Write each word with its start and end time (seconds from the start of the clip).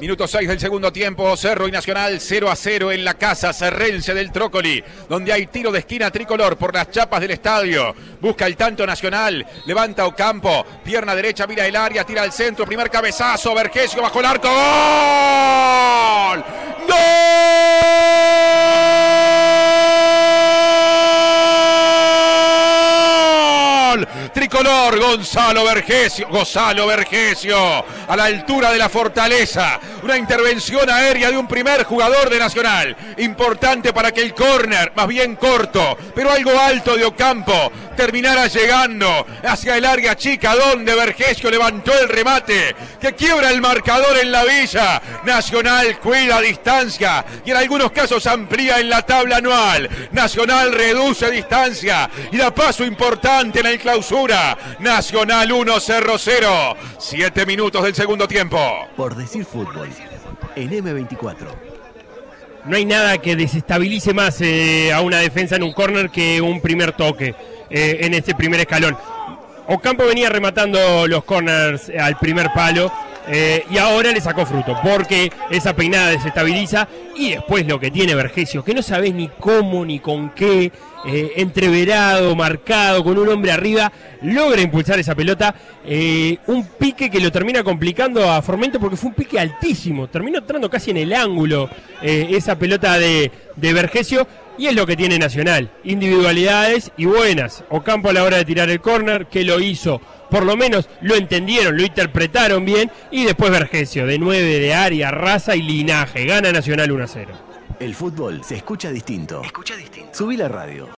Minuto 0.00 0.26
6 0.26 0.48
del 0.48 0.58
segundo 0.58 0.90
tiempo, 0.90 1.36
Cerro 1.36 1.68
y 1.68 1.70
Nacional 1.70 2.18
0 2.18 2.50
a 2.50 2.56
0 2.56 2.92
en 2.92 3.04
la 3.04 3.12
casa 3.12 3.52
Cerrense 3.52 4.14
del 4.14 4.32
Trócoli, 4.32 4.82
donde 5.06 5.34
hay 5.34 5.48
tiro 5.48 5.70
de 5.70 5.80
esquina 5.80 6.10
tricolor 6.10 6.56
por 6.56 6.74
las 6.74 6.90
chapas 6.90 7.20
del 7.20 7.32
estadio. 7.32 7.94
Busca 8.18 8.46
el 8.46 8.56
tanto 8.56 8.86
Nacional, 8.86 9.46
levanta 9.66 10.06
Ocampo, 10.06 10.64
pierna 10.82 11.14
derecha, 11.14 11.46
mira 11.46 11.66
el 11.66 11.76
área, 11.76 12.04
tira 12.04 12.22
al 12.22 12.32
centro, 12.32 12.64
primer 12.64 12.88
cabezazo, 12.88 13.54
Vergesio 13.54 14.00
bajo 14.00 14.20
el 14.20 14.26
arco, 14.26 14.48
¡Gol! 14.48 16.42
¡Gol! 16.88 17.21
Tricolor 24.32 24.98
Gonzalo 24.98 25.64
Vergesio, 25.64 26.28
Gonzalo 26.28 26.86
Vergesio, 26.86 27.84
a 28.08 28.16
la 28.16 28.24
altura 28.24 28.72
de 28.72 28.78
la 28.78 28.88
fortaleza. 28.88 29.78
Una 30.02 30.16
intervención 30.16 30.88
aérea 30.88 31.30
de 31.30 31.36
un 31.36 31.46
primer 31.46 31.84
jugador 31.84 32.30
de 32.30 32.38
Nacional. 32.38 32.96
Importante 33.18 33.92
para 33.92 34.10
que 34.10 34.22
el 34.22 34.34
córner, 34.34 34.92
más 34.96 35.06
bien 35.06 35.36
corto, 35.36 35.96
pero 36.14 36.30
algo 36.30 36.58
alto 36.58 36.96
de 36.96 37.04
Ocampo, 37.04 37.70
terminara 37.94 38.46
llegando 38.46 39.26
hacia 39.44 39.76
el 39.76 39.84
área 39.84 40.16
chica 40.16 40.54
donde 40.54 40.94
Vergesio 40.94 41.50
levantó 41.50 41.92
el 41.98 42.08
remate 42.08 42.74
que 43.00 43.14
quiebra 43.14 43.50
el 43.50 43.60
marcador 43.60 44.18
en 44.18 44.32
la 44.32 44.44
villa. 44.44 45.00
Nacional 45.24 45.98
cuida 45.98 46.40
distancia 46.40 47.24
y 47.44 47.50
en 47.50 47.56
algunos 47.56 47.92
casos 47.92 48.26
amplía 48.26 48.80
en 48.80 48.90
la 48.90 49.02
tabla 49.02 49.36
anual. 49.36 49.88
Nacional 50.12 50.72
reduce 50.72 51.30
distancia 51.30 52.10
y 52.30 52.36
da 52.36 52.54
paso 52.54 52.84
importante 52.84 53.60
en 53.60 53.66
el 53.66 53.78
clausura. 53.78 54.56
Nacional 54.80 55.50
1 55.50 55.80
Cerro 55.80 56.18
0. 56.18 56.76
Siete 56.98 57.46
minutos 57.46 57.82
del 57.82 57.94
segundo 57.94 58.28
tiempo. 58.28 58.58
Por 58.96 59.16
decir 59.16 59.44
fútbol, 59.44 59.88
en 60.56 60.70
M24. 60.70 61.72
No 62.64 62.76
hay 62.76 62.84
nada 62.84 63.18
que 63.18 63.34
desestabilice 63.34 64.14
más 64.14 64.40
eh, 64.40 64.92
a 64.92 65.00
una 65.00 65.18
defensa 65.18 65.56
en 65.56 65.64
un 65.64 65.72
córner 65.72 66.10
que 66.10 66.40
un 66.40 66.60
primer 66.60 66.92
toque 66.92 67.34
eh, 67.72 68.04
en 68.04 68.12
este 68.12 68.34
primer 68.34 68.60
escalón. 68.60 68.96
Ocampo 69.66 70.04
venía 70.04 70.28
rematando 70.28 71.06
los 71.08 71.24
corners 71.24 71.90
al 71.98 72.18
primer 72.18 72.50
palo 72.52 72.92
eh, 73.26 73.64
y 73.70 73.78
ahora 73.78 74.12
le 74.12 74.20
sacó 74.20 74.44
fruto 74.44 74.76
porque 74.82 75.32
esa 75.50 75.74
peinada 75.74 76.10
desestabiliza 76.10 76.86
y 77.16 77.30
después 77.30 77.66
lo 77.66 77.80
que 77.80 77.90
tiene 77.90 78.14
Vergesio, 78.14 78.62
que 78.62 78.74
no 78.74 78.82
sabes 78.82 79.14
ni 79.14 79.28
cómo 79.28 79.86
ni 79.86 80.00
con 80.00 80.30
qué, 80.30 80.70
eh, 81.06 81.32
entreverado, 81.36 82.36
marcado, 82.36 83.02
con 83.02 83.16
un 83.16 83.28
hombre 83.30 83.52
arriba, 83.52 83.90
logra 84.20 84.60
impulsar 84.60 84.98
esa 84.98 85.14
pelota. 85.14 85.54
un 86.48 86.66
pique 86.78 87.08
que 87.08 87.20
lo 87.20 87.32
termina 87.32 87.64
complicando 87.64 88.30
a 88.30 88.42
Formento 88.42 88.78
porque 88.78 88.96
fue 88.96 89.08
un 89.08 89.14
pique 89.14 89.40
altísimo, 89.40 90.08
terminó 90.08 90.38
entrando 90.38 90.68
casi 90.68 90.90
en 90.90 90.98
el 90.98 91.14
ángulo 91.14 91.70
esa 92.02 92.58
pelota 92.58 92.98
de, 92.98 93.30
de 93.56 93.72
Vergesio. 93.72 94.26
Y 94.62 94.68
es 94.68 94.76
lo 94.76 94.86
que 94.86 94.96
tiene 94.96 95.18
Nacional, 95.18 95.72
individualidades 95.82 96.92
y 96.96 97.04
buenas. 97.04 97.64
Ocampo 97.68 98.10
a 98.10 98.12
la 98.12 98.22
hora 98.22 98.36
de 98.36 98.44
tirar 98.44 98.70
el 98.70 98.80
córner, 98.80 99.26
que 99.26 99.42
lo 99.42 99.58
hizo, 99.58 100.00
por 100.30 100.46
lo 100.46 100.56
menos 100.56 100.88
lo 101.00 101.16
entendieron, 101.16 101.76
lo 101.76 101.82
interpretaron 101.82 102.64
bien, 102.64 102.88
y 103.10 103.24
después 103.24 103.50
Vergesio, 103.50 104.06
de 104.06 104.20
9 104.20 104.60
de 104.60 104.72
área, 104.72 105.10
raza 105.10 105.56
y 105.56 105.62
linaje, 105.62 106.26
gana 106.26 106.52
Nacional 106.52 106.92
1 106.92 107.02
a 107.02 107.08
0. 107.08 107.32
El 107.80 107.96
fútbol 107.96 108.44
se 108.44 108.54
escucha 108.54 108.92
distinto. 108.92 109.42
Escucha 109.42 109.74
distinto. 109.74 110.10
Subí 110.14 110.36
la 110.36 110.46
radio. 110.46 110.88